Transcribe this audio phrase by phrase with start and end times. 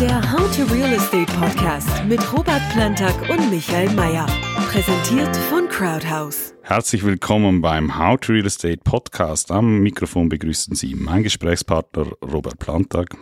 [0.00, 4.26] Der How to Real Estate Podcast mit Robert Plantag und Michael Mayer.
[4.72, 6.52] Präsentiert von Crowdhouse.
[6.62, 9.52] Herzlich willkommen beim How to Real Estate Podcast.
[9.52, 13.14] Am Mikrofon begrüßen Sie mein Gesprächspartner Robert Plantag.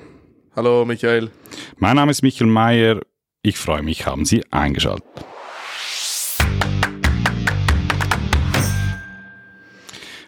[0.56, 1.30] Hallo Michael.
[1.76, 3.02] Mein Name ist Michael Mayer.
[3.42, 5.04] Ich freue mich, haben Sie eingeschaltet.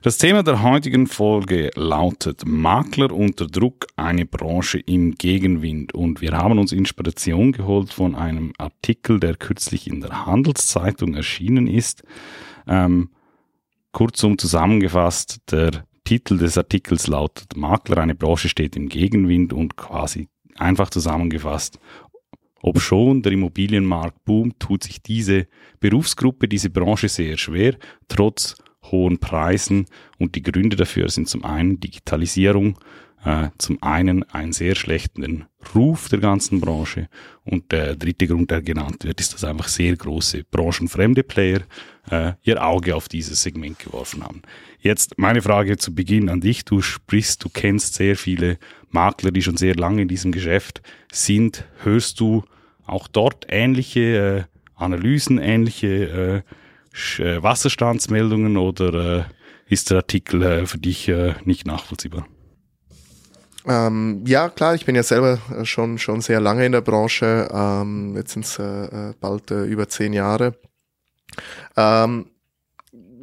[0.05, 5.95] Das Thema der heutigen Folge lautet Makler unter Druck, eine Branche im Gegenwind.
[5.95, 11.67] Und wir haben uns Inspiration geholt von einem Artikel, der kürzlich in der Handelszeitung erschienen
[11.67, 12.03] ist.
[12.67, 13.13] Ähm,
[13.93, 20.29] kurzum zusammengefasst, der Titel des Artikels lautet Makler, eine Branche steht im Gegenwind und quasi
[20.57, 21.79] einfach zusammengefasst,
[22.61, 25.47] ob schon der Immobilienmarkt boomt, tut sich diese
[25.81, 28.57] Berufsgruppe, diese Branche sehr schwer, trotz
[28.91, 29.87] hohen Preisen.
[30.19, 32.79] Und die Gründe dafür sind zum einen Digitalisierung,
[33.25, 37.09] äh, zum einen einen sehr schlechten Ruf der ganzen Branche
[37.45, 41.61] und der dritte Grund, der genannt wird, ist, dass einfach sehr große branchenfremde Player
[42.11, 44.43] äh, ihr Auge auf dieses Segment geworfen haben.
[44.79, 46.67] Jetzt meine Frage zu Beginn an dich.
[46.67, 48.59] Du sprichst, du kennst sehr viele
[48.91, 51.65] Makler, die schon sehr lange in diesem Geschäft sind.
[51.83, 52.45] Hörst du
[52.85, 54.43] auch dort ähnliche äh,
[54.75, 56.64] Analysen, ähnliche äh,
[57.19, 59.25] Wasserstandsmeldungen oder äh,
[59.69, 62.27] ist der Artikel äh, für dich äh, nicht nachvollziehbar?
[63.67, 67.49] Ähm, ja, klar, ich bin ja selber äh, schon, schon sehr lange in der Branche.
[67.53, 70.55] Ähm, jetzt sind es äh, bald äh, über zehn Jahre.
[71.77, 72.27] Ähm,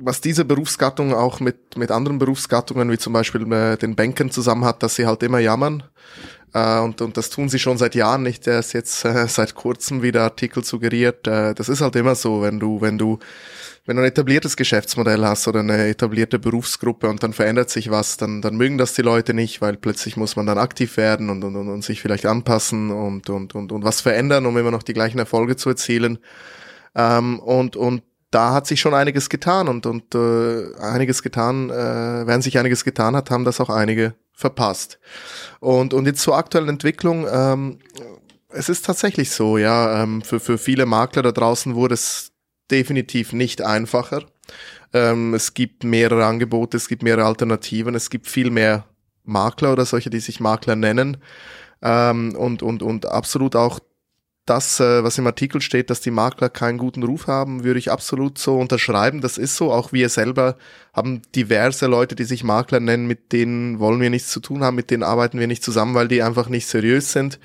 [0.04, 4.66] was diese Berufsgattung auch mit, mit anderen Berufsgattungen, wie zum Beispiel äh, den Banken zusammen
[4.66, 5.84] hat, dass sie halt immer jammern.
[6.54, 10.02] Äh, und, und das tun sie schon seit Jahren, nicht erst jetzt äh, seit kurzem,
[10.02, 11.28] wie der Artikel suggeriert.
[11.28, 13.20] Äh, das ist halt immer so, wenn du, wenn du
[13.86, 18.18] wenn du ein etabliertes Geschäftsmodell hast oder eine etablierte Berufsgruppe und dann verändert sich was,
[18.18, 21.44] dann, dann mögen das die Leute nicht, weil plötzlich muss man dann aktiv werden und,
[21.44, 24.84] und, und, und sich vielleicht anpassen und, und, und, und was verändern, um immer noch
[24.84, 26.20] die gleichen Erfolge zu erzielen.
[26.94, 31.74] Ähm, und, und da hat sich schon einiges getan und, und äh, einiges getan, äh,
[31.74, 35.00] während sich einiges getan hat, haben das auch einige verpasst.
[35.60, 37.80] Und, und jetzt zur aktuellen Entwicklung, ähm,
[38.50, 42.31] es ist tatsächlich so, ja, ähm, für, für viele Makler da draußen wurde es
[42.72, 44.26] definitiv nicht einfacher.
[44.94, 48.86] Ähm, es gibt mehrere Angebote, es gibt mehrere Alternativen, es gibt viel mehr
[49.24, 51.18] Makler oder solche, die sich Makler nennen.
[51.82, 53.80] Ähm, und, und, und absolut auch
[54.46, 57.92] das, äh, was im Artikel steht, dass die Makler keinen guten Ruf haben, würde ich
[57.92, 59.22] absolut so unterschreiben.
[59.22, 59.72] Das ist so.
[59.72, 60.58] Auch wir selber
[60.94, 64.76] haben diverse Leute, die sich Makler nennen, mit denen wollen wir nichts zu tun haben,
[64.76, 67.40] mit denen arbeiten wir nicht zusammen, weil die einfach nicht seriös sind.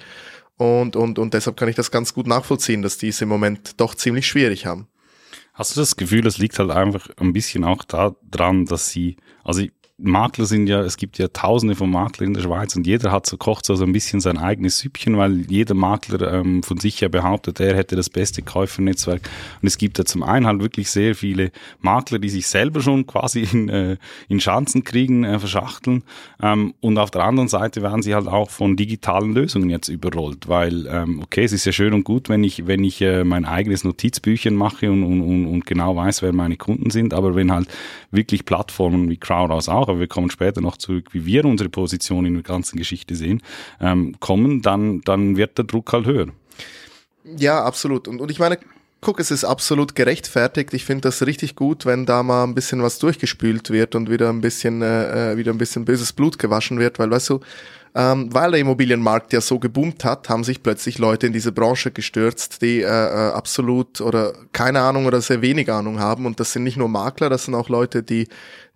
[0.56, 3.78] Und, und, und deshalb kann ich das ganz gut nachvollziehen, dass die es im Moment
[3.78, 4.88] doch ziemlich schwierig haben.
[5.56, 9.62] Hast du das Gefühl, es liegt halt einfach ein bisschen auch daran, dass sie, also
[9.98, 13.24] Makler sind ja, es gibt ja tausende von Maklern in der Schweiz und jeder hat
[13.24, 17.08] so kocht so ein bisschen sein eigenes Süppchen, weil jeder Makler ähm, von sich ja
[17.08, 19.22] behauptet, er hätte das beste Käufernetzwerk.
[19.62, 23.06] Und es gibt ja zum einen halt wirklich sehr viele Makler, die sich selber schon
[23.06, 23.96] quasi in, äh,
[24.28, 26.02] in Schanzen kriegen, äh, verschachteln.
[26.42, 30.46] Ähm, und auf der anderen Seite werden sie halt auch von digitalen Lösungen jetzt überrollt,
[30.46, 33.46] weil ähm, okay, es ist ja schön und gut, wenn ich wenn ich äh, mein
[33.46, 37.68] eigenes Notizbüchchen mache und, und, und genau weiß, wer meine Kunden sind, aber wenn halt
[38.10, 42.26] wirklich Plattformen wie Crowdhouse auch aber wir kommen später noch zurück, wie wir unsere Position
[42.26, 43.42] in der ganzen Geschichte sehen,
[43.80, 46.28] ähm, kommen, dann, dann wird der Druck halt höher.
[47.36, 48.06] Ja, absolut.
[48.08, 48.58] Und, und ich meine,
[49.00, 50.72] guck, es ist absolut gerechtfertigt.
[50.74, 54.30] Ich finde das richtig gut, wenn da mal ein bisschen was durchgespült wird und wieder
[54.30, 57.40] ein bisschen, äh, äh wieder ein bisschen böses Blut gewaschen wird, weil weißt du,
[57.94, 61.90] ähm, weil der Immobilienmarkt ja so geboomt hat, haben sich plötzlich Leute in diese Branche
[61.90, 66.26] gestürzt, die äh, äh, absolut oder keine Ahnung oder sehr wenig Ahnung haben.
[66.26, 68.28] Und das sind nicht nur Makler, das sind auch Leute, die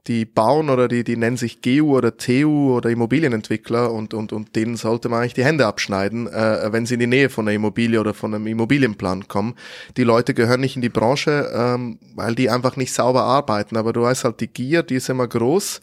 [0.07, 4.57] die bauen oder die, die nennen sich GU oder TU oder Immobilienentwickler und, und, und
[4.57, 7.55] denen sollte man eigentlich die Hände abschneiden, äh, wenn sie in die Nähe von einer
[7.55, 9.55] Immobilie oder von einem Immobilienplan kommen.
[9.97, 13.77] Die Leute gehören nicht in die Branche, ähm, weil die einfach nicht sauber arbeiten.
[13.77, 15.81] Aber du weißt halt, die Gier, die ist immer groß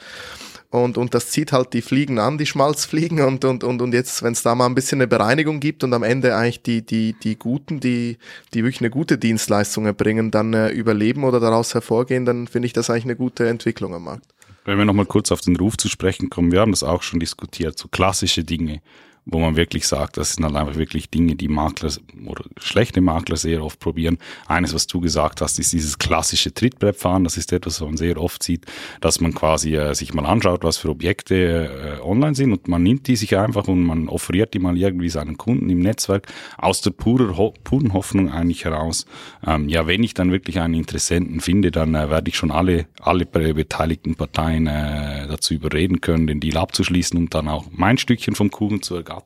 [0.69, 4.21] und, und das zieht halt die Fliegen an, die Schmalzfliegen und, und, und, und jetzt,
[4.21, 7.13] wenn es da mal ein bisschen eine Bereinigung gibt und am Ende eigentlich die, die,
[7.13, 8.17] die Guten, die,
[8.53, 12.73] die wirklich eine gute Dienstleistung erbringen, dann äh, überleben oder daraus hervorgehen, dann finde ich
[12.73, 14.25] das eigentlich eine gute Entwicklung am Markt.
[14.65, 17.21] Wenn wir nochmal kurz auf den Ruf zu sprechen kommen, wir haben das auch schon
[17.21, 18.81] diskutiert, so klassische Dinge
[19.29, 21.91] wo man wirklich sagt, das sind halt einfach wirklich Dinge, die Makler
[22.25, 24.17] oder schlechte Makler sehr oft probieren.
[24.47, 27.25] Eines, was du gesagt hast, ist dieses klassische Trittbrettfahren.
[27.25, 28.65] Das ist etwas, was man sehr oft sieht,
[29.01, 32.83] dass man quasi äh, sich mal anschaut, was für Objekte äh, online sind und man
[32.83, 36.27] nimmt die sich einfach und man offeriert die mal irgendwie seinen Kunden im Netzwerk
[36.57, 39.05] aus der purer, ho puren Hoffnung eigentlich heraus.
[39.45, 42.87] Ähm, ja, wenn ich dann wirklich einen Interessenten finde, dann äh, werde ich schon alle,
[43.01, 48.35] alle beteiligten Parteien äh, dazu überreden können, den Deal abzuschließen und dann auch mein Stückchen
[48.35, 49.16] vom Kuchen zu ergattern.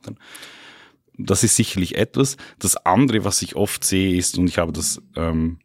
[1.18, 2.38] Das ist sicherlich etwas.
[2.60, 5.60] Das andere, was ich oft sehe, ist, und ich habe das ähm,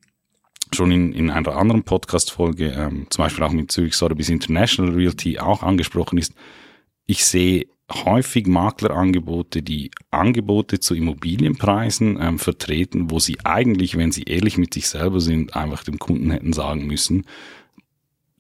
[0.73, 5.39] schon in, in einer anderen Podcast-Folge, ähm, zum Beispiel auch mit Zürich Sotheby's International Realty
[5.39, 6.35] auch angesprochen ist,
[7.07, 14.25] ich sehe häufig Maklerangebote, die Angebote zu Immobilienpreisen ähm, vertreten, wo sie eigentlich, wenn sie
[14.25, 17.27] ehrlich mit sich selber sind, einfach dem Kunden hätten sagen müssen,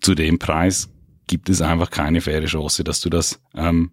[0.00, 0.90] zu dem Preis
[1.28, 3.92] gibt es einfach keine faire Chance, dass du das ähm,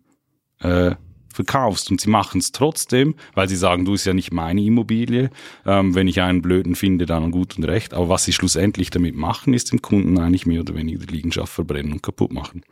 [0.60, 0.96] äh,
[1.34, 1.92] verkaufst.
[1.92, 5.30] Und sie machen es trotzdem, weil sie sagen, du ist ja nicht meine Immobilie.
[5.66, 7.94] Ähm, wenn ich einen Blöden finde, dann gut und recht.
[7.94, 11.52] Aber was sie schlussendlich damit machen, ist den Kunden eigentlich mehr oder weniger die Liegenschaft
[11.52, 12.64] verbrennen und kaputt machen.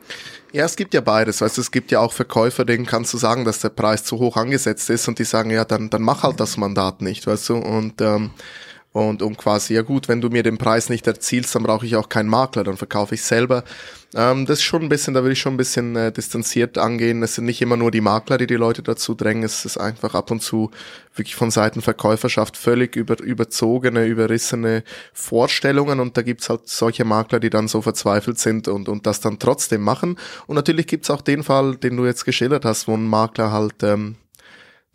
[0.54, 1.42] Ja, es gibt ja beides.
[1.42, 4.38] Weißt es gibt ja auch Verkäufer, denen kannst du sagen, dass der Preis zu hoch
[4.38, 7.56] angesetzt ist und die sagen, ja, dann, dann mach halt das Mandat nicht, weißt du.
[7.56, 8.32] Und ähm,
[8.94, 11.96] und um quasi, ja gut, wenn du mir den Preis nicht erzielst, dann brauche ich
[11.96, 13.64] auch keinen Makler, dann verkaufe ich selber.
[14.14, 17.24] Ähm, das ist schon ein bisschen, da würde ich schon ein bisschen äh, distanziert angehen.
[17.24, 19.44] Es sind nicht immer nur die Makler, die die Leute dazu drängen.
[19.44, 20.72] Es ist einfach ab und zu
[21.16, 24.84] wirklich von Seiten Verkäuferschaft völlig über, überzogene, überrissene
[25.14, 26.02] Vorstellungen.
[26.02, 29.40] Und da gibt's halt solche Makler, die dann so verzweifelt sind und, und das dann
[29.40, 30.18] trotzdem machen.
[30.48, 33.84] Und natürlich gibt's auch den Fall, den du jetzt geschildert hast, wo ein Makler halt
[33.84, 34.18] ähm,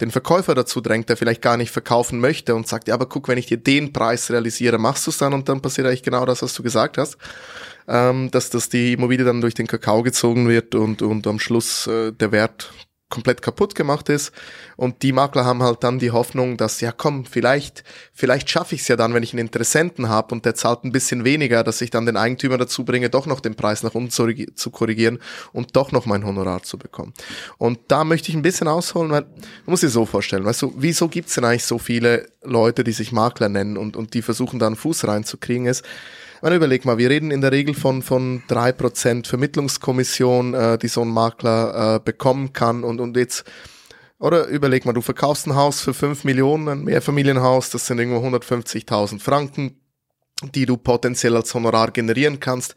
[0.00, 3.28] den Verkäufer dazu drängt, der vielleicht gar nicht verkaufen möchte und sagt, ja, aber guck,
[3.28, 6.26] wenn ich dir den Preis realisiere, machst du es dann und dann passiert eigentlich genau
[6.26, 7.16] das, was du gesagt hast,
[7.88, 11.86] ähm, dass, dass die Immobilie dann durch den Kakao gezogen wird und, und am Schluss
[11.86, 12.72] äh, der Wert
[13.08, 14.32] komplett kaputt gemacht ist.
[14.76, 18.80] Und die Makler haben halt dann die Hoffnung, dass, ja komm, vielleicht, vielleicht schaffe ich
[18.80, 21.80] es ja dann, wenn ich einen Interessenten habe und der zahlt ein bisschen weniger, dass
[21.80, 25.18] ich dann den Eigentümer dazu bringe, doch noch den Preis nach unten zu, zu korrigieren
[25.52, 27.14] und doch noch mein Honorar zu bekommen.
[27.58, 30.74] Und da möchte ich ein bisschen ausholen, weil, du musst dir so vorstellen, weißt du,
[30.76, 34.58] wieso gibt's denn eigentlich so viele Leute, die sich Makler nennen und, und die versuchen
[34.58, 35.84] da einen Fuß reinzukriegen ist,
[36.42, 40.88] man überleg mal, wir reden in der Regel von, von drei Prozent Vermittlungskommission, äh, die
[40.88, 43.44] so ein Makler äh, bekommen kann und, und jetzt,
[44.18, 48.26] oder überleg mal, du verkaufst ein Haus für fünf Millionen, ein Mehrfamilienhaus, das sind irgendwo
[48.26, 49.80] 150.000 Franken,
[50.54, 52.74] die du potenziell als Honorar generieren kannst.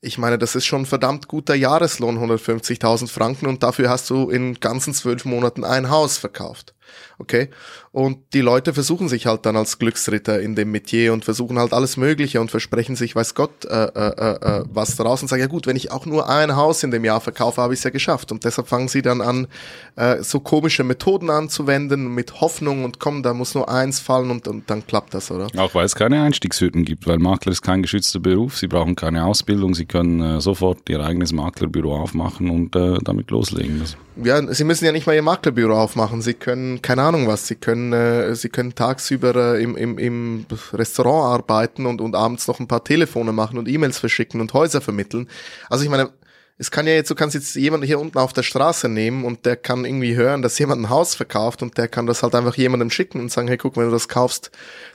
[0.00, 4.30] Ich meine, das ist schon ein verdammt guter Jahreslohn, 150.000 Franken und dafür hast du
[4.30, 6.75] in ganzen zwölf Monaten ein Haus verkauft.
[7.18, 7.48] Okay?
[7.92, 11.72] Und die Leute versuchen sich halt dann als Glücksritter in dem Metier und versuchen halt
[11.72, 15.48] alles Mögliche und versprechen sich, weiß Gott, äh, äh, äh, was daraus und sagen, ja
[15.48, 17.90] gut, wenn ich auch nur ein Haus in dem Jahr verkaufe, habe ich es ja
[17.90, 18.32] geschafft.
[18.32, 19.46] Und deshalb fangen sie dann an,
[19.96, 24.46] äh, so komische Methoden anzuwenden mit Hoffnung und komm, da muss nur eins fallen und,
[24.46, 25.46] und dann klappt das, oder?
[25.56, 29.24] Auch weil es keine Einstiegshürden gibt, weil Makler ist kein geschützter Beruf, sie brauchen keine
[29.24, 33.80] Ausbildung, sie können äh, sofort ihr eigenes Maklerbüro aufmachen und äh, damit loslegen.
[33.80, 36.22] Das ja, sie müssen ja nicht mal ihr Maklerbüro aufmachen.
[36.22, 40.46] Sie können, keine Ahnung was, sie können, äh, sie können tagsüber äh, im, im, im
[40.72, 44.80] Restaurant arbeiten und, und abends noch ein paar Telefone machen und E-Mails verschicken und Häuser
[44.80, 45.28] vermitteln.
[45.68, 46.10] Also ich meine,
[46.58, 49.44] es kann ja jetzt, du kannst jetzt jemanden hier unten auf der Straße nehmen und
[49.44, 52.56] der kann irgendwie hören, dass jemand ein Haus verkauft und der kann das halt einfach
[52.56, 54.50] jemandem schicken und sagen, hey, guck, wenn du das kaufst,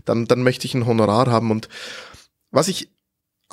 [0.05, 1.51] dann, dann möchte ich ein Honorar haben.
[1.51, 1.69] Und
[2.49, 2.89] was ich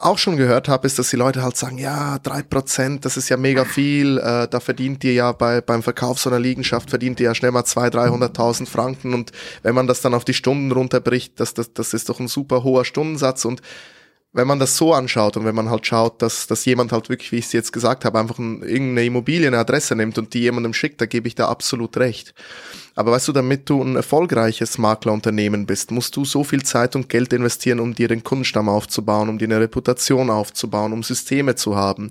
[0.00, 3.29] auch schon gehört habe, ist, dass die Leute halt sagen, ja, drei Prozent, das ist
[3.29, 7.21] ja mega viel, äh, da verdient ihr ja bei, beim Verkauf so einer Liegenschaft, verdient
[7.21, 10.73] ihr ja schnell mal zwei, dreihunderttausend Franken und wenn man das dann auf die Stunden
[10.73, 13.61] runterbricht, das, das, das ist doch ein super hoher Stundensatz und
[14.33, 17.33] wenn man das so anschaut und wenn man halt schaut, dass, dass jemand halt wirklich,
[17.33, 20.41] wie ich es jetzt gesagt habe, einfach ein, irgendeine Immobilie, eine Adresse nimmt und die
[20.41, 22.35] jemandem schickt, da gebe ich da absolut recht.
[22.99, 27.09] Aber weißt du, damit du ein erfolgreiches Maklerunternehmen bist, musst du so viel Zeit und
[27.09, 31.76] Geld investieren, um dir den Kundenstamm aufzubauen, um dir eine Reputation aufzubauen, um Systeme zu
[31.76, 32.11] haben,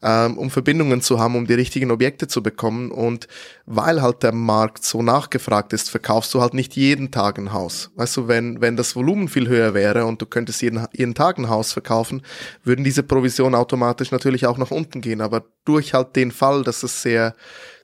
[0.00, 2.92] ähm, um Verbindungen zu haben, um die richtigen Objekte zu bekommen.
[2.92, 3.26] Und
[3.66, 7.90] weil halt der Markt so nachgefragt ist, verkaufst du halt nicht jeden Tag ein Haus.
[7.96, 11.38] Weißt du, wenn, wenn das Volumen viel höher wäre und du könntest jeden, jeden Tag
[11.38, 12.22] ein Haus verkaufen,
[12.62, 15.20] würden diese Provisionen automatisch natürlich auch nach unten gehen.
[15.20, 17.34] Aber durch halt den Fall, dass es sehr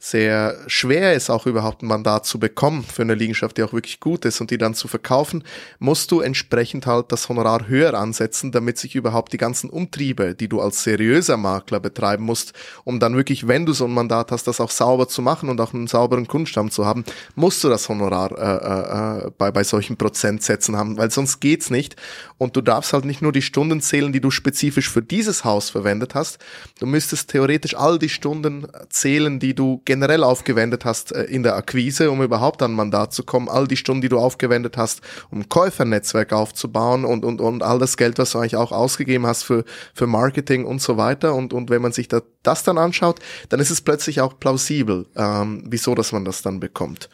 [0.04, 4.00] sehr schwer ist, auch überhaupt ein Mandat zu bekommen für eine Liegenschaft, die auch wirklich
[4.00, 5.44] gut ist und die dann zu verkaufen,
[5.78, 10.46] musst du entsprechend halt das Honorar höher ansetzen, damit sich überhaupt die ganzen Umtriebe, die
[10.46, 12.52] du als seriöser Makler betreiben musst,
[12.84, 15.58] um dann wirklich, wenn du so ein Mandat hast, das auch sauber zu machen und
[15.58, 19.96] auch einen sauberen Kundenstamm zu haben, musst du das Honorar äh, äh, bei, bei solchen
[19.96, 21.96] Prozentsätzen haben, weil sonst geht's nicht.
[22.36, 25.70] Und du darfst halt nicht nur die Stunden zählen, die du spezifisch für dieses Haus
[25.70, 26.38] verwendet hast,
[26.78, 31.54] du müsstest theoretisch all die Stunden zählen, die du generell aufgewendet hast äh, in der
[31.54, 35.48] Akquise, um überhaupt an Mandat zu kommen, all die Stunden, die du aufgewendet hast, um
[35.48, 39.64] Käufernetzwerk aufzubauen und, und, und all das Geld, was du eigentlich auch ausgegeben hast für,
[39.94, 41.34] für Marketing und so weiter.
[41.34, 43.20] Und, und wenn man sich da, das dann anschaut,
[43.50, 47.08] dann ist es plötzlich auch plausibel, ähm, wieso, dass man das dann bekommt.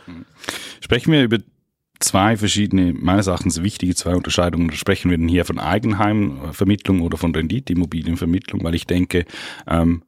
[0.80, 1.38] Sprechen wir über
[1.99, 4.72] zwei verschiedene, meines Erachtens wichtige zwei Unterscheidungen.
[4.72, 9.26] Sprechen wir denn hier von Eigenheimvermittlung oder von Renditeimmobilienvermittlung, weil ich denke,
[9.68, 10.02] ähm,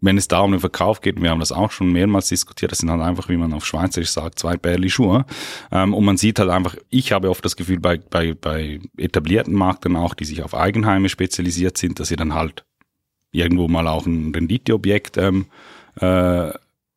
[0.00, 2.78] wenn es da um den Verkauf geht, wir haben das auch schon mehrmals diskutiert, das
[2.78, 5.24] sind halt einfach, wie man auf Schweizerisch sagt, zwei Bärli Schuhe.
[5.72, 9.54] Ähm, und man sieht halt einfach, ich habe oft das Gefühl bei, bei, bei etablierten
[9.54, 12.64] Marktern auch, die sich auf Eigenheime spezialisiert sind, dass sie dann halt
[13.32, 15.46] irgendwo mal auch ein Renditeobjekt ähm,
[16.00, 16.50] äh,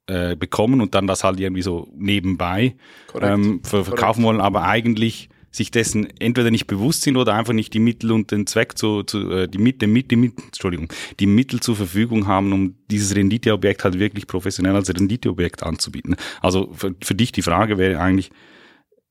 [0.08, 2.76] äh, bekommen und dann das halt irgendwie so nebenbei
[3.22, 4.22] ähm, verkaufen Korrekt.
[4.24, 8.32] wollen, aber eigentlich sich dessen entweder nicht bewusst sind oder einfach nicht die Mittel und
[8.32, 12.28] den Zweck zu, zu äh, die Mittel, mit, die, mit, Entschuldigung, die Mittel zur Verfügung
[12.28, 16.16] haben, um dieses Renditeobjekt halt wirklich professionell als Renditeobjekt anzubieten.
[16.42, 18.30] Also für, für dich die Frage wäre eigentlich,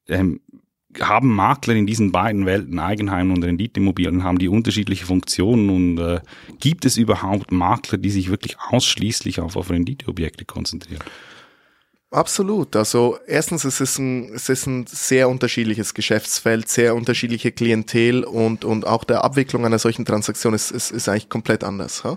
[0.08, 0.40] ähm,
[1.00, 6.20] haben Makler in diesen beiden Welten, Eigenheim und Renditeimmobilien, haben die unterschiedliche Funktionen und äh,
[6.60, 11.02] gibt es überhaupt Makler, die sich wirklich ausschließlich auf, auf Renditeobjekte konzentrieren?
[12.10, 12.74] Absolut.
[12.74, 18.64] Also erstens es ist ein, es ist ein sehr unterschiedliches Geschäftsfeld, sehr unterschiedliche Klientel und,
[18.64, 22.02] und auch der Abwicklung einer solchen Transaktion ist, ist, ist eigentlich komplett anders.
[22.04, 22.16] Ja?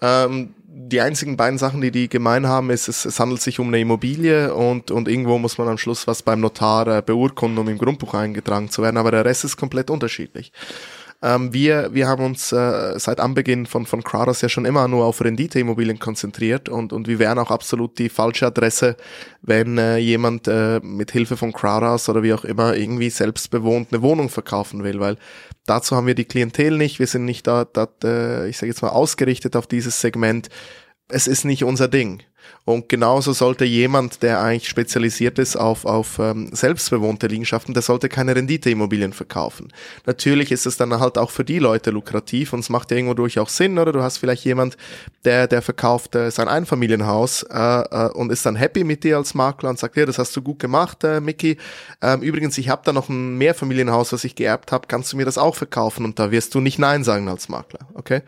[0.00, 3.66] Ähm, die einzigen beiden Sachen, die die gemein haben, ist, es, es handelt sich um
[3.68, 7.68] eine Immobilie und, und irgendwo muss man am Schluss was beim Notar äh, beurkunden, um
[7.68, 10.52] im Grundbuch eingetragen zu werden, aber der Rest ist komplett unterschiedlich.
[11.20, 15.04] Ähm, wir, wir haben uns äh, seit Anbeginn von, von Crowders ja schon immer nur
[15.04, 18.96] auf Renditeimmobilien konzentriert und, und wir wären auch absolut die falsche Adresse,
[19.42, 24.02] wenn äh, jemand äh, mit Hilfe von Crowders oder wie auch immer irgendwie selbstbewohnt eine
[24.02, 25.16] Wohnung verkaufen will, weil
[25.66, 28.82] dazu haben wir die Klientel nicht, wir sind nicht da, da äh, ich sage jetzt
[28.82, 30.48] mal, ausgerichtet auf dieses Segment.
[31.08, 32.22] Es ist nicht unser Ding.
[32.64, 38.10] Und genauso sollte jemand, der eigentlich spezialisiert ist auf, auf ähm, selbstbewohnte Liegenschaften, der sollte
[38.10, 39.72] keine Renditeimmobilien verkaufen.
[40.04, 43.14] Natürlich ist es dann halt auch für die Leute lukrativ und es macht ja irgendwo
[43.14, 43.92] durch auch Sinn, oder?
[43.92, 44.76] Du hast vielleicht jemand,
[45.24, 49.34] der, der verkauft äh, sein Einfamilienhaus äh, äh, und ist dann happy mit dir als
[49.34, 51.56] Makler und sagt, ja, das hast du gut gemacht, äh, Mickey.
[52.02, 55.24] Ähm, übrigens, ich habe da noch ein Mehrfamilienhaus, was ich geerbt habe, kannst du mir
[55.24, 56.04] das auch verkaufen?
[56.04, 58.20] Und da wirst du nicht Nein sagen als Makler, okay?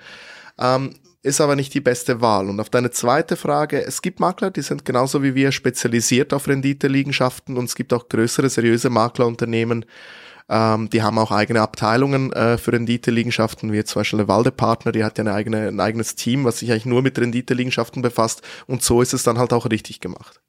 [0.58, 2.48] Ähm, ist aber nicht die beste Wahl.
[2.48, 6.48] Und auf deine zweite Frage, es gibt Makler, die sind genauso wie wir spezialisiert auf
[6.48, 9.84] Renditeliegenschaften und es gibt auch größere, seriöse Maklerunternehmen,
[10.48, 15.04] ähm, die haben auch eigene Abteilungen äh, für Renditeliegenschaften, wie zum Beispiel der Waldepartner, die
[15.04, 18.82] hat ja eine eigene, ein eigenes Team, was sich eigentlich nur mit Renditeliegenschaften befasst und
[18.82, 20.40] so ist es dann halt auch richtig gemacht.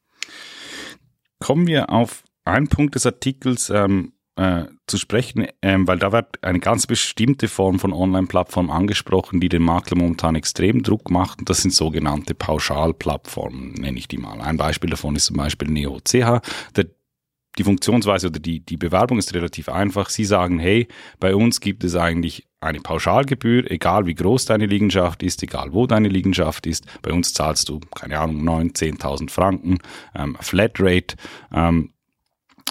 [1.39, 6.43] Kommen wir auf einen Punkt des Artikels, ähm, äh, zu sprechen, ähm, weil da wird
[6.43, 11.39] eine ganz bestimmte Form von Online-Plattform angesprochen, die den Makler momentan extrem Druck macht.
[11.39, 14.41] Und das sind sogenannte Pauschalplattformen, nenne ich die mal.
[14.41, 16.41] Ein Beispiel davon ist zum Beispiel NeoCH.
[16.75, 16.85] Der,
[17.57, 20.09] die Funktionsweise oder die, die Bewerbung ist relativ einfach.
[20.09, 20.87] Sie sagen, hey,
[21.19, 25.87] bei uns gibt es eigentlich eine Pauschalgebühr, egal wie groß deine Liegenschaft ist, egal wo
[25.87, 26.85] deine Liegenschaft ist.
[27.01, 29.79] Bei uns zahlst du, keine Ahnung, 9.000, 10.000 Franken,
[30.15, 31.15] ähm, Flatrate.
[31.51, 31.91] Ähm,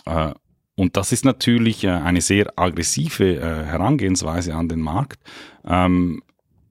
[0.07, 0.33] äh,
[0.81, 5.21] und das ist natürlich äh, eine sehr aggressive äh, Herangehensweise an den Markt,
[5.67, 6.23] ähm,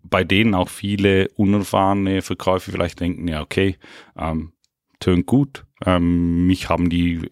[0.02, 3.78] bei denen auch viele unerfahrene Verkäufer vielleicht denken, ja, okay,
[4.18, 4.52] ähm,
[5.00, 5.64] tönt gut.
[5.86, 7.30] Ähm, mich haben die,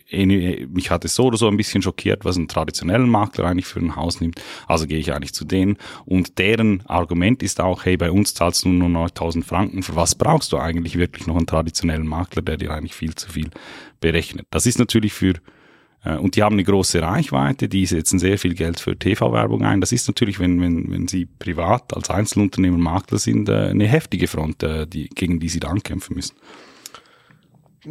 [0.70, 3.80] mich hat es so oder so ein bisschen schockiert, was ein traditionellen Makler eigentlich für
[3.80, 4.40] ein Haus nimmt.
[4.68, 5.78] Also gehe ich eigentlich zu denen.
[6.06, 9.82] Und deren Argument ist auch, hey, bei uns zahlst du nur 9000 Franken.
[9.82, 13.32] Für was brauchst du eigentlich wirklich noch einen traditionellen Makler, der dir eigentlich viel zu
[13.32, 13.50] viel
[14.00, 14.46] berechnet?
[14.52, 15.34] Das ist natürlich für
[16.04, 19.82] und die haben eine große Reichweite, die setzen sehr viel Geld für TV-Werbung ein.
[19.82, 24.28] Das ist natürlich, wenn, wenn, wenn sie privat als Einzelunternehmer Makler sind, äh, eine heftige
[24.28, 26.36] Front, äh, die, gegen die sie da ankämpfen müssen.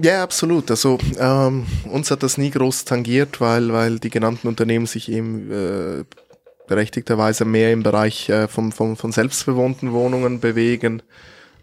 [0.01, 0.71] Ja, absolut.
[0.71, 5.51] Also ähm, uns hat das nie groß tangiert, weil, weil die genannten Unternehmen sich eben
[5.51, 6.05] äh,
[6.67, 11.03] berechtigterweise mehr im Bereich äh, von, von, von selbstbewohnten Wohnungen bewegen.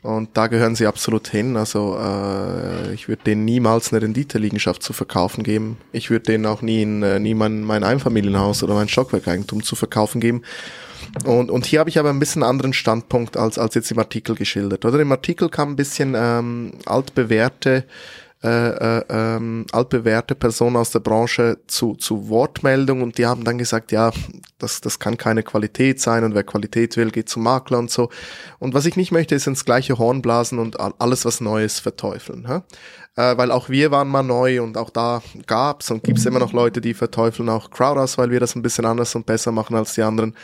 [0.03, 1.55] Und da gehören sie absolut hin.
[1.55, 5.77] Also äh, ich würde denen niemals eine Renditeliegenschaft zu verkaufen geben.
[5.93, 9.77] Ich würde denen auch nie, in, äh, nie mein, mein Einfamilienhaus oder mein Stockwerkeigentum zu
[9.77, 10.41] verkaufen geben.
[11.25, 14.35] Und, und hier habe ich aber ein bisschen anderen Standpunkt als, als jetzt im Artikel
[14.35, 14.83] geschildert.
[14.83, 17.85] Oder im Artikel kam ein bisschen ähm, altbewährte
[18.43, 23.57] äh, äh, ähm, altbewährte Personen aus der Branche zu, zu Wortmeldung und die haben dann
[23.57, 24.11] gesagt, ja,
[24.63, 28.09] das, das kann keine Qualität sein und wer Qualität will, geht zum Makler und so.
[28.59, 32.47] Und was ich nicht möchte, ist ins gleiche Horn blasen und alles, was Neues verteufeln.
[32.47, 32.61] Hä?
[33.15, 36.53] Äh, weil auch wir waren mal neu und auch da gab's und gibt's immer noch
[36.53, 39.93] Leute, die verteufeln auch Crowdhouse, weil wir das ein bisschen anders und besser machen als
[39.93, 40.35] die anderen.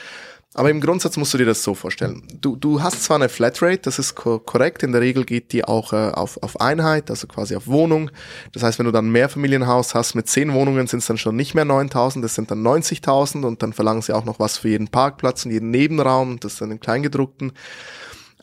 [0.55, 2.23] Aber im Grundsatz musst du dir das so vorstellen.
[2.41, 5.63] Du, du hast zwar eine Flatrate, das ist ko korrekt, in der Regel geht die
[5.63, 8.09] auch äh, auf, auf Einheit, also quasi auf Wohnung.
[8.53, 11.35] Das heißt, wenn du dann ein Mehrfamilienhaus hast mit zehn Wohnungen, sind es dann schon
[11.35, 14.69] nicht mehr 9000, das sind dann 90.000 und dann verlangen sie auch noch was für
[14.69, 17.51] jeden Parkplatz und jeden Nebenraum, das ist dann im Kleingedruckten.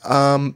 [0.08, 0.54] Ähm,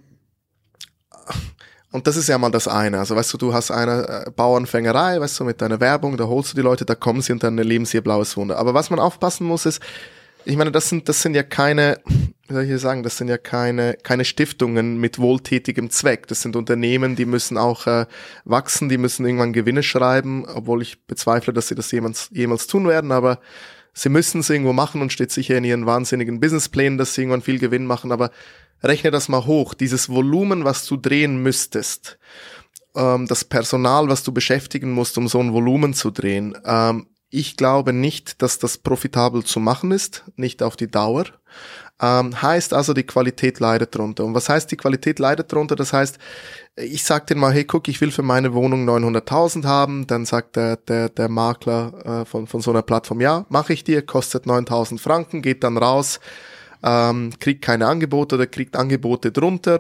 [1.90, 3.00] und das ist ja mal das eine.
[3.00, 6.52] Also weißt du, du hast eine äh, Bauernfängerei, weißt du, mit deiner Werbung, da holst
[6.52, 8.57] du die Leute, da kommen sie und dann erleben sie ihr blaues Wunder.
[8.57, 9.80] Aber was man aufpassen muss, ist,
[10.44, 12.00] ich meine, das sind, das sind ja keine,
[12.49, 16.26] wie soll ich sagen, das sind ja keine, keine Stiftungen mit wohltätigem Zweck.
[16.28, 18.06] Das sind Unternehmen, die müssen auch äh,
[18.44, 22.88] wachsen, die müssen irgendwann Gewinne schreiben, obwohl ich bezweifle, dass sie das jemals, jemals tun
[22.88, 23.40] werden, aber
[23.92, 27.42] sie müssen es irgendwo machen und steht sicher in ihren wahnsinnigen Businessplänen, dass sie irgendwann
[27.42, 28.30] viel Gewinn machen, aber
[28.82, 29.75] rechne das mal hoch.
[29.75, 32.18] Dieses Volumen, was du drehen müsstest,
[32.94, 37.56] ähm, das Personal, was du beschäftigen musst, um so ein Volumen zu drehen, ähm, ich
[37.56, 41.25] glaube nicht, dass das profitabel zu machen ist, nicht auf die Dauer.
[42.02, 44.25] Ähm, heißt also, die Qualität leidet drunter.
[44.25, 45.76] Und was heißt, die Qualität leidet drunter?
[45.76, 46.18] Das heißt,
[46.76, 50.06] ich sag den mal, hey, guck, ich will für meine Wohnung 900.000 haben.
[50.06, 53.84] Dann sagt der, der, der Makler äh, von, von so einer Plattform, ja, mache ich
[53.84, 56.20] dir, kostet 9.000 Franken, geht dann raus,
[56.82, 59.78] ähm, kriegt keine Angebote oder kriegt Angebote drunter.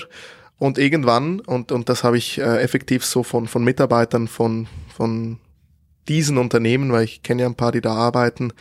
[0.58, 5.38] Und irgendwann, und, und das habe ich äh, effektiv so von, von Mitarbeitern von, von
[6.08, 8.52] diesen Unternehmen, weil ich kenne ja ein paar, die da arbeiten,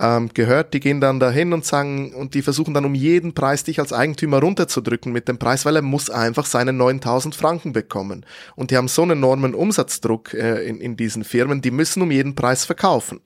[0.00, 3.62] ähm, gehört, die gehen dann dahin und sagen, und die versuchen dann um jeden Preis
[3.64, 8.26] dich als Eigentümer runterzudrücken mit dem Preis, weil er muss einfach seine 9000 Franken bekommen.
[8.56, 12.10] Und die haben so einen enormen Umsatzdruck äh, in, in diesen Firmen, die müssen um
[12.10, 13.20] jeden Preis verkaufen.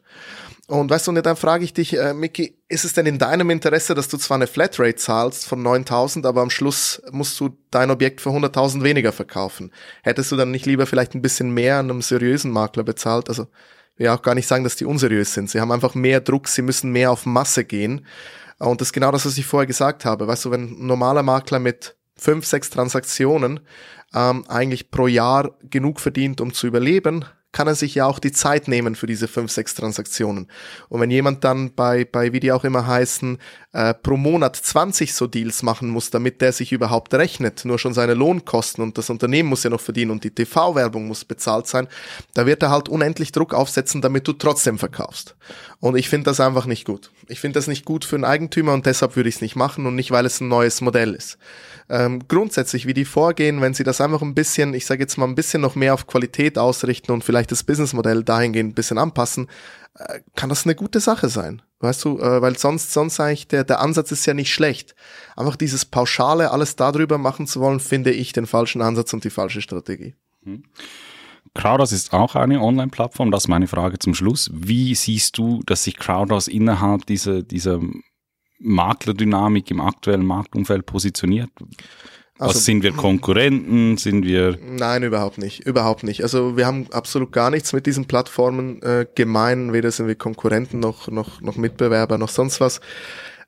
[0.68, 3.50] Und weißt du, und dann frage ich dich, äh, Micky, ist es denn in deinem
[3.50, 7.92] Interesse, dass du zwar eine Flatrate zahlst von 9000, aber am Schluss musst du dein
[7.92, 9.70] Objekt für 100.000 weniger verkaufen?
[10.02, 13.28] Hättest du dann nicht lieber vielleicht ein bisschen mehr an einem seriösen Makler bezahlt?
[13.28, 13.46] Also,
[13.96, 15.50] will auch gar nicht sagen, dass die unseriös sind.
[15.50, 18.04] Sie haben einfach mehr Druck, sie müssen mehr auf Masse gehen.
[18.58, 20.26] Und das ist genau das, was ich vorher gesagt habe.
[20.26, 23.60] Weißt du, wenn ein normaler Makler mit fünf, sechs Transaktionen
[24.14, 28.32] ähm, eigentlich pro Jahr genug verdient, um zu überleben, kann er sich ja auch die
[28.32, 30.48] Zeit nehmen für diese fünf, sechs Transaktionen.
[30.88, 33.38] Und wenn jemand dann bei, bei wie die auch immer heißen,
[33.72, 37.94] äh, pro Monat 20 so Deals machen muss, damit der sich überhaupt rechnet, nur schon
[37.94, 41.88] seine Lohnkosten und das Unternehmen muss ja noch verdienen und die TV-Werbung muss bezahlt sein,
[42.34, 45.36] da wird er halt unendlich Druck aufsetzen, damit du trotzdem verkaufst.
[45.80, 47.10] Und ich finde das einfach nicht gut.
[47.28, 49.86] Ich finde das nicht gut für einen Eigentümer und deshalb würde ich es nicht machen
[49.86, 51.38] und nicht, weil es ein neues Modell ist
[51.88, 55.26] ähm, grundsätzlich, wie die vorgehen, wenn sie das einfach ein bisschen, ich sage jetzt mal
[55.26, 59.48] ein bisschen noch mehr auf Qualität ausrichten und vielleicht das Businessmodell dahingehend ein bisschen anpassen,
[59.94, 61.62] äh, kann das eine gute Sache sein.
[61.80, 64.94] Weißt du, äh, weil sonst, sonst eigentlich der, der Ansatz ist ja nicht schlecht.
[65.36, 69.30] Einfach dieses Pauschale, alles darüber machen zu wollen, finde ich den falschen Ansatz und die
[69.30, 70.14] falsche Strategie.
[70.42, 70.64] Mhm.
[71.92, 73.30] Ist auch eine Online-Plattform.
[73.30, 74.50] Das ist meine Frage zum Schluss.
[74.52, 77.80] Wie siehst du, dass sich Crowdhouse innerhalb dieser, dieser
[78.58, 81.50] Maklerdynamik im aktuellen Marktumfeld positioniert?
[82.38, 83.96] Also, Was sind wir Konkurrenten?
[83.96, 84.58] Sind wir?
[84.62, 86.22] Nein, überhaupt nicht, überhaupt nicht.
[86.22, 89.72] Also wir haben absolut gar nichts mit diesen Plattformen äh, gemein.
[89.72, 92.80] Weder sind wir Konkurrenten noch noch noch Mitbewerber noch sonst was.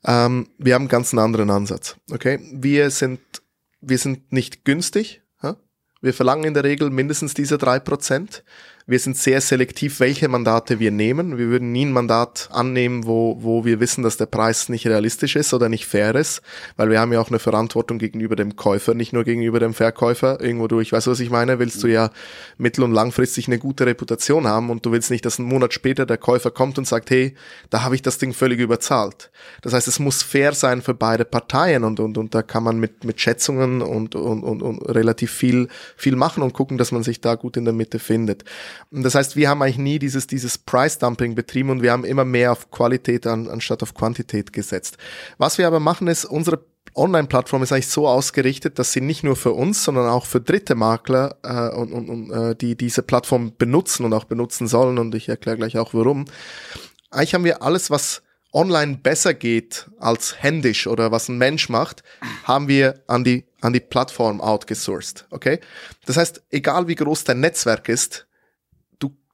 [0.05, 1.97] Ähm, wir haben ganz einen anderen Ansatz.
[2.11, 3.21] Okay, wir sind
[3.81, 5.21] wir sind nicht günstig.
[5.43, 5.57] Ha?
[6.01, 8.43] Wir verlangen in der Regel mindestens diese drei Prozent.
[8.91, 11.37] Wir sind sehr selektiv, welche Mandate wir nehmen.
[11.37, 15.37] Wir würden nie ein Mandat annehmen, wo, wo wir wissen, dass der Preis nicht realistisch
[15.37, 16.41] ist oder nicht fair ist,
[16.79, 20.41] weil wir haben ja auch eine Verantwortung gegenüber dem Käufer, nicht nur gegenüber dem Verkäufer.
[20.41, 21.59] Irgendwo durch, weißt du, was ich meine?
[21.59, 22.09] Willst du ja
[22.57, 26.07] mittel- und langfristig eine gute Reputation haben und du willst nicht, dass ein Monat später
[26.07, 27.35] der Käufer kommt und sagt, hey,
[27.69, 29.31] da habe ich das Ding völlig überzahlt.
[29.61, 32.81] Das heißt, es muss fair sein für beide Parteien und, und, und da kann man
[32.81, 37.03] mit, mit Schätzungen und, und, und, und relativ viel, viel machen und gucken, dass man
[37.03, 38.45] sich da gut in der Mitte findet.
[38.91, 42.53] Das heißt, wir haben eigentlich nie dieses, dieses Price-Dumping betrieben und wir haben immer mehr
[42.53, 44.99] auf Qualität an, anstatt auf Quantität gesetzt.
[45.39, 46.65] Was wir aber machen ist, unsere
[46.95, 50.75] Online-Plattform ist eigentlich so ausgerichtet, dass sie nicht nur für uns, sondern auch für dritte
[50.75, 55.15] Makler äh, und, und, und äh, die diese Plattform benutzen und auch benutzen sollen und
[55.15, 56.25] ich erkläre gleich auch warum.
[57.11, 62.03] Eigentlich haben wir alles, was online besser geht als händisch oder was ein Mensch macht,
[62.45, 65.27] haben wir an die, an die Plattform outgesourced.
[65.31, 65.61] Okay?
[66.07, 68.27] Das heißt, egal wie groß dein Netzwerk ist,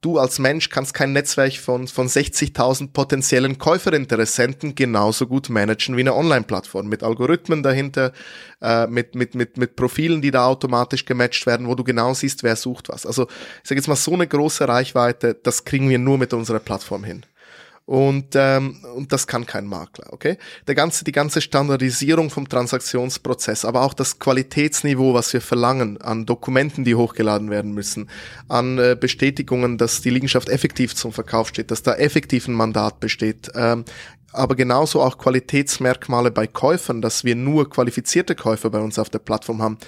[0.04, 6.00] du als Mensch kannst kein Netzwerk von, von 60.000 potenziellen Käuferinteressenten genauso gut managen wie
[6.00, 8.12] eine Online-Plattform mit Algorithmen dahinter,
[8.60, 12.42] äh, mit, mit, mit, mit Profilen, die da automatisch gematcht werden, wo du genau siehst,
[12.42, 13.06] wer sucht was.
[13.06, 13.24] Also
[13.62, 17.04] ich sage jetzt mal, so eine große Reichweite, das kriegen wir nur mit unserer Plattform
[17.04, 17.24] hin.
[17.86, 20.38] Und, ähm, und das kann kein Makler, okay?
[20.66, 26.24] Der ganze, die ganze Standardisierung vom Transaktionsprozess, aber auch das Qualitätsniveau, was wir verlangen an
[26.24, 28.08] Dokumenten, die hochgeladen werden müssen,
[28.48, 33.00] an äh, Bestätigungen, dass die Liegenschaft effektiv zum Verkauf steht, dass da effektiv ein Mandat
[33.00, 33.84] besteht, ähm,
[34.32, 39.20] aber genauso auch Qualitätsmerkmale bei Käufern, dass wir nur qualifizierte Käufer bei uns auf der
[39.20, 39.78] Plattform haben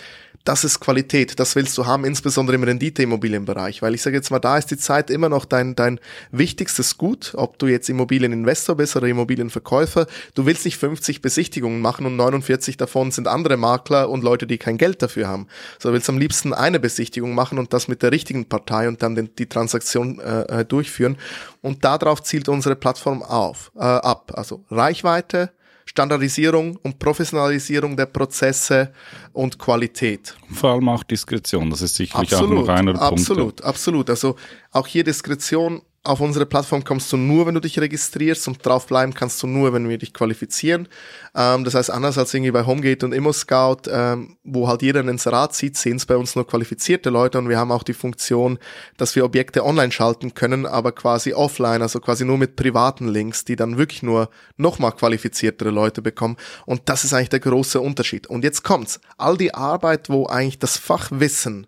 [0.47, 4.39] das ist Qualität, das willst du haben, insbesondere im Renditeimmobilienbereich, weil ich sage jetzt mal,
[4.39, 5.99] da ist die Zeit immer noch dein, dein
[6.31, 10.07] wichtigstes Gut, ob du jetzt Immobilieninvestor bist oder Immobilienverkäufer.
[10.35, 14.59] Du willst nicht 50 Besichtigungen machen und 49 davon sind andere Makler und Leute, die
[14.59, 15.49] kein Geld dafür haben.
[15.81, 19.17] So willst am liebsten eine Besichtigung machen und das mit der richtigen Partei und dann
[19.17, 21.17] den, die Transaktion äh, äh durchführen.
[21.61, 24.33] Und darauf zielt unsere Plattform auf, äh, ab.
[24.37, 25.51] Also Reichweite,
[25.97, 28.93] Standardisierung und Professionalisierung der Prozesse
[29.33, 30.37] und Qualität.
[30.53, 33.33] Vor allem auch Diskretion, das ist sicherlich absolut, auch noch einer der Punkte.
[33.33, 34.11] Absolut, absolut.
[34.11, 34.37] Also
[34.73, 39.15] auch hier Diskretion auf unsere Plattform kommst du nur, wenn du dich registrierst und draufbleiben
[39.15, 40.89] kannst du nur, wenn wir dich qualifizieren.
[41.35, 45.09] Ähm, das heißt, anders als irgendwie bei Homegate und ImmoScout, ähm, wo halt jeder ein
[45.09, 48.59] Inserat sieht, sehen es bei uns nur qualifizierte Leute und wir haben auch die Funktion,
[48.97, 53.45] dass wir Objekte online schalten können, aber quasi offline, also quasi nur mit privaten Links,
[53.45, 56.37] die dann wirklich nur nochmal qualifiziertere Leute bekommen.
[56.67, 58.27] Und das ist eigentlich der große Unterschied.
[58.29, 59.01] Und jetzt kommt's.
[59.19, 61.67] All die Arbeit, wo eigentlich das Fachwissen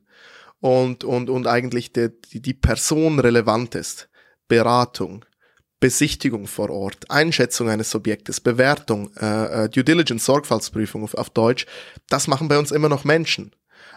[0.61, 4.09] und, und, und eigentlich die, die Person relevant ist
[4.49, 5.25] Beratung,
[5.81, 11.67] Besichtigung vor Ort, Einschätzung eines Objektes, Bewertung, äh, äh, Due Diligence, Sorgfaltsprüfung auf, auf Deutsch,
[12.09, 13.53] das machen bei uns immer noch Menschen.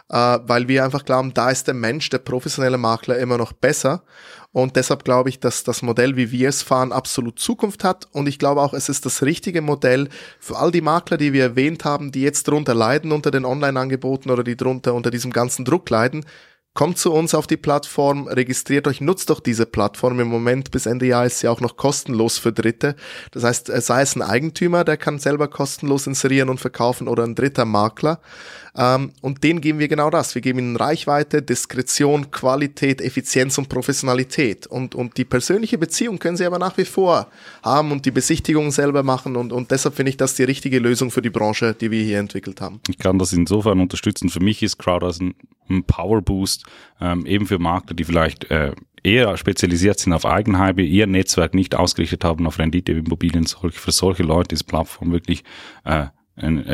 [0.10, 4.04] Äh, weil wir einfach glauben, da ist der Mensch, der professionelle Makler immer noch besser.
[4.52, 8.10] Und deshalb glaube ich, dass das Modell, wie wir es fahren, absolut Zukunft hat.
[8.12, 10.10] Und ich glaube auch, es ist das richtige Modell
[10.40, 14.30] für all die Makler, die wir erwähnt haben, die jetzt drunter leiden unter den Online-Angeboten
[14.30, 16.26] oder die drunter unter diesem ganzen Druck leiden.
[16.74, 20.22] Kommt zu uns auf die Plattform, registriert euch, nutzt doch diese Plattform.
[20.22, 22.96] Im Moment bis Ende Jahr ist sie auch noch kostenlos für Dritte.
[23.32, 27.26] Das heißt, äh, sei es ein Eigentümer, der kann selber kostenlos inserieren und verkaufen oder
[27.26, 28.22] ein dritter Makler.
[28.76, 30.34] Ähm, und denen geben wir genau das.
[30.36, 34.68] Wir geben ihnen Reichweite, Diskretion, Qualität, Effizienz und Professionalität.
[34.68, 37.28] Und, und die persönliche Beziehung können sie aber nach wie vor
[37.64, 39.36] haben und die Besichtigung selber machen.
[39.36, 42.20] Und, und deshalb finde ich das die richtige Lösung für die Branche, die wir hier
[42.20, 42.80] entwickelt haben.
[42.88, 44.30] Ich kann das insofern unterstützen.
[44.30, 45.36] Für mich ist Crowdhouse ein,
[45.70, 46.66] ein Power Boost,
[47.02, 48.72] ähm, eben für Makler, die vielleicht äh,
[49.04, 53.48] eher spezialisiert sind auf Eigenheime, ihr Netzwerk nicht ausgerichtet haben auf Renditeimmobilien.
[53.48, 55.44] Für solche Leute ist Plattform wirklich
[55.84, 56.06] äh,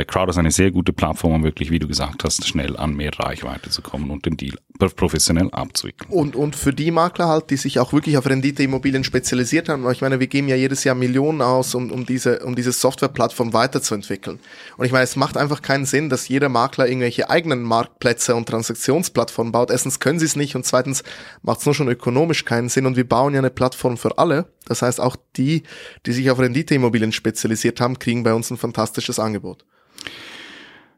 [0.08, 3.12] Crowd ist eine sehr gute Plattform, um wirklich, wie du gesagt hast, schnell an mehr
[3.18, 6.10] Reichweite zu kommen und den Deal professionell abzuwickeln.
[6.12, 10.02] Und, und für die Makler halt, die sich auch wirklich auf Renditeimmobilien spezialisiert haben, ich
[10.02, 14.40] meine, wir geben ja jedes Jahr Millionen aus, um, um diese, um diese Softwareplattform weiterzuentwickeln.
[14.78, 18.48] Und ich meine, es macht einfach keinen Sinn, dass jeder Makler irgendwelche eigenen Marktplätze und
[18.48, 19.72] Transaktionsplattformen baut.
[19.72, 21.04] Erstens können sie es nicht und zweitens
[21.42, 22.86] macht es nur schon ökonomisch keinen Sinn.
[22.86, 24.46] Und wir bauen ja eine Plattform für alle.
[24.66, 25.64] Das heißt, auch die,
[26.06, 29.66] die sich auf Renditeimmobilien spezialisiert haben, kriegen bei uns ein fantastisches Angebot.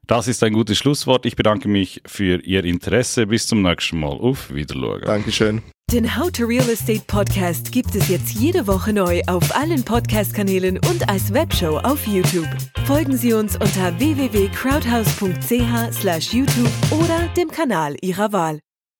[0.10, 1.28] Das ist ein gutes Schlusswort.
[1.28, 3.28] Ich bedanke mich für Ihr Interesse.
[3.28, 4.08] Bis zum nächsten Mal.
[4.08, 5.02] Auf Wiedersehen.
[5.06, 5.62] Dankeschön.
[5.92, 10.80] Den How to Real Estate Podcast gibt es jetzt jede Woche neu auf allen Podcast-Kanälen
[10.90, 12.50] und als Webshow auf YouTube.
[12.86, 18.62] Folgen Sie uns unter www.crowdhouse.ch/youtube oder dem Kanal Ihrer Wahl.